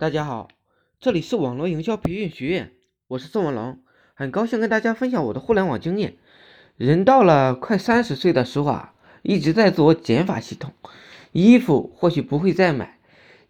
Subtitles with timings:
[0.00, 0.48] 大家好，
[0.98, 2.72] 这里是网络营销培训学院，
[3.06, 3.80] 我是宋文龙，
[4.14, 6.16] 很高兴跟大家分享我的互联网经验。
[6.78, 10.72] 人到了快三十岁的时候啊，一直在做减法系统，
[11.32, 12.98] 衣服或许不会再买，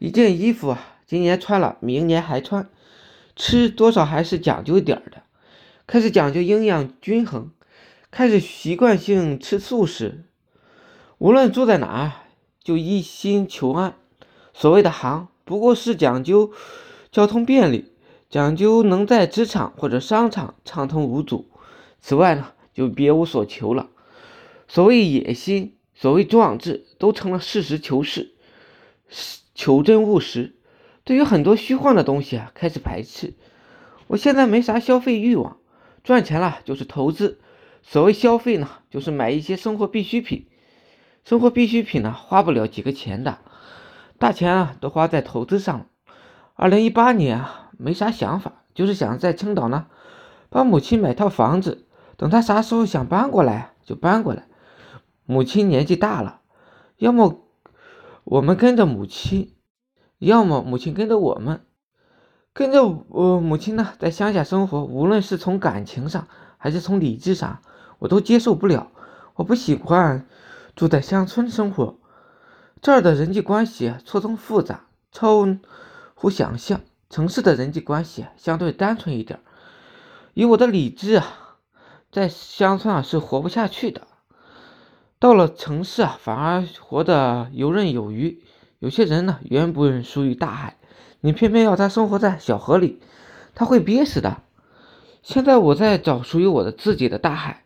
[0.00, 2.68] 一件衣服啊，今年穿了，明年还穿，
[3.36, 5.22] 吃多少还是讲究点儿的，
[5.86, 7.52] 开始讲究营养均衡，
[8.10, 10.24] 开始习惯性吃素食，
[11.18, 12.24] 无论住在哪，
[12.60, 13.94] 就一心求安。
[14.52, 15.28] 所谓的行。
[15.50, 16.52] 不过是讲究
[17.10, 17.90] 交通便利，
[18.28, 21.50] 讲究能在职场或者商场畅通无阻。
[22.00, 23.88] 此外呢，就别无所求了。
[24.68, 28.32] 所谓野心，所谓壮志，都成了事实求是、
[29.56, 30.54] 求真务实。
[31.02, 33.34] 对于很多虚幻的东西啊，开始排斥。
[34.06, 35.56] 我现在没啥消费欲望，
[36.04, 37.40] 赚钱了就是投资。
[37.82, 40.46] 所谓消费呢，就是买一些生活必需品。
[41.24, 43.38] 生活必需品呢，花不了几个钱的。
[44.20, 45.86] 大钱啊，都花在投资上了。
[46.52, 49.86] 二零一八年啊，没啥想法，就是想在青岛呢，
[50.50, 51.86] 帮母亲买套房子。
[52.18, 54.46] 等她啥时候想搬过来，就搬过来。
[55.24, 56.42] 母亲年纪大了，
[56.98, 57.46] 要么
[58.24, 59.54] 我们跟着母亲，
[60.18, 61.62] 要么母亲跟着我们。
[62.52, 67.60] 跟着我母亲呢，在乡下生活，无论是从感情上，还是从理智上，
[67.98, 68.92] 我都接受不了。
[69.36, 70.26] 我不喜欢
[70.76, 71.99] 住在乡村生活。
[72.82, 75.46] 这儿的人际关系错综复杂，超
[76.14, 76.80] 乎想象。
[77.10, 79.40] 城市的人际关系相对单纯一点。
[80.32, 81.26] 以我的理智啊，
[82.12, 84.06] 在乡村啊是活不下去的。
[85.18, 88.42] 到了城市啊，反而活得游刃有余。
[88.78, 90.78] 有些人呢，原本属于大海，
[91.20, 93.02] 你偏偏要他生活在小河里，
[93.54, 94.40] 他会憋死的。
[95.22, 97.64] 现在我在找属于我的自己的大海，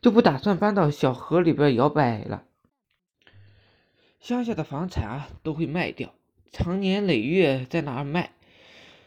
[0.00, 2.42] 就不打算搬到小河里边摇摆了。
[4.20, 6.12] 乡下的房产啊都会卖掉，
[6.52, 8.32] 长年累月在那儿卖？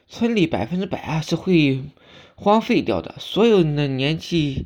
[0.07, 1.83] 村里百分之百啊是会
[2.35, 3.15] 荒废掉的。
[3.19, 4.65] 所有的年纪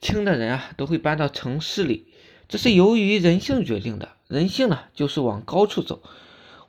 [0.00, 2.06] 轻的人啊都会搬到城市里，
[2.48, 4.10] 这是由于人性决定的。
[4.28, 6.02] 人性呢就是往高处走。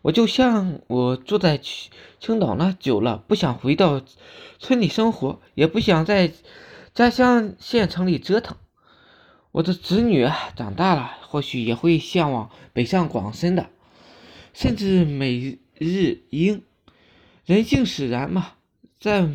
[0.02, 1.60] 我就像我住在
[2.20, 4.02] 青岛呢久了，不想回到
[4.60, 6.32] 村里生活，也不想在
[6.94, 8.58] 家乡县城里折腾。
[9.53, 13.69] 我的子女啊长大了，或许也会向往北上广深的，
[14.52, 16.64] 甚至美日英。
[17.46, 18.53] 人性使然嘛，
[19.00, 19.30] 在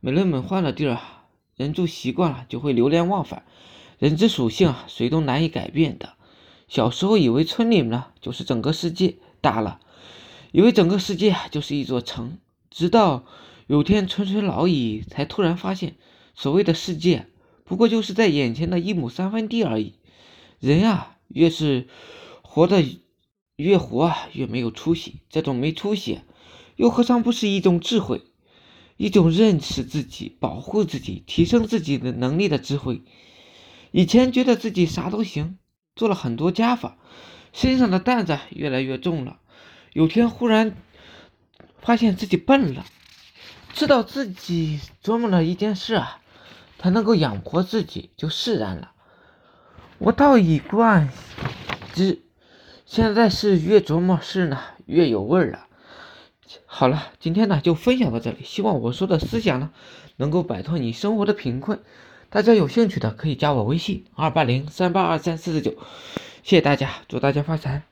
[0.00, 3.44] 美轮美奂的地儿啊，人住习惯了就会流连忘返。
[4.00, 6.14] 人之属性啊，谁都难以改变的。
[6.66, 9.78] 小时候以为村里呢就是整个世界，大了
[10.50, 12.38] 以为整个世界就是一座城，
[12.70, 13.24] 直到
[13.68, 15.94] 有天垂垂老矣，才突然发现，
[16.34, 17.28] 所谓的世界。
[17.70, 19.94] 不过就是在眼前的一亩三分地而已。
[20.58, 21.86] 人啊，越是
[22.42, 22.84] 活得
[23.54, 25.20] 越活啊，越没有出息。
[25.30, 26.18] 这种没出息，
[26.74, 28.22] 又何尝不是一种智慧，
[28.96, 33.02] 一种认识自己、保护自己、提升自己的能力的智慧？
[33.92, 35.56] 以前觉得自己啥都行，
[35.94, 36.98] 做了很多加法，
[37.52, 39.38] 身上的担子越来越重了。
[39.92, 40.76] 有天忽然
[41.80, 42.84] 发现自己笨了，
[43.72, 46.19] 知道自己琢磨了一件事啊。
[46.80, 48.92] 才能够养活自己，就释然了。
[49.98, 51.10] 我倒一贯
[51.92, 52.22] 之，
[52.86, 55.66] 现在是越琢磨事呢，越有味儿了。
[56.64, 59.70] 好了，今天呢就分享到这里，希望我说的思想呢
[60.16, 61.80] 能够摆脱你生活的贫困。
[62.30, 65.72] 大家有兴趣的可以加我微信二八零三八二三四四九，
[66.42, 67.89] 谢谢大家，祝大家发财。